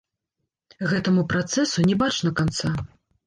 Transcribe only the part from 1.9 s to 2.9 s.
не бачна канца.